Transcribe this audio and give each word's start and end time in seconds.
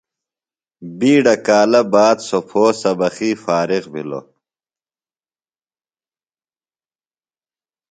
بِیڈہ 0.97 1.35
کالہ 1.45 1.81
باد 1.91 2.17
سوۡ 2.27 2.45
پھو 2.49 2.63
سبقی 2.81 3.31
فارغ 3.43 3.83
بِھلوۡ۔ 3.93 4.25